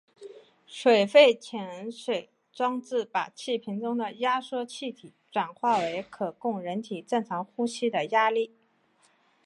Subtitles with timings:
[0.65, 8.51] 水肺潜水装置把气瓶中的压缩气体转化成可供人体正常呼吸的压力。